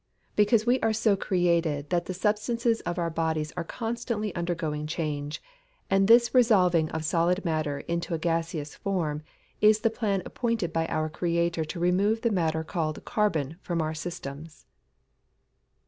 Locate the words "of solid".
6.89-7.45